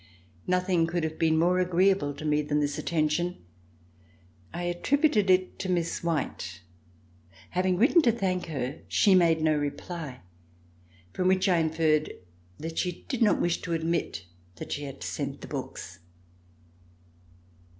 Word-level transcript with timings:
Nothing 0.47 0.87
could 0.87 1.03
have 1.03 1.19
been 1.19 1.37
more 1.37 1.59
agreeable 1.59 2.15
to 2.15 2.25
me 2.25 2.41
than 2.41 2.59
this 2.59 2.79
attention. 2.79 3.37
I 4.51 4.63
attributed 4.63 5.29
it 5.29 5.59
to 5.59 5.69
Miss 5.69 6.03
White. 6.03 6.61
Having 7.51 7.77
written 7.77 8.01
to 8.01 8.11
thank 8.11 8.47
her, 8.47 8.79
she 8.87 9.13
made 9.13 9.43
no 9.43 9.55
reply, 9.55 10.21
from 11.13 11.27
which 11.27 11.47
I 11.47 11.57
inferred 11.59 12.11
that 12.57 12.79
she 12.79 13.05
did 13.09 13.21
not 13.21 13.39
wish 13.39 13.61
to 13.61 13.73
admit 13.73 14.25
that 14.55 14.71
she 14.71 14.85
had 14.85 15.03
sent 15.03 15.41
the 15.41 15.47
books. 15.47 15.99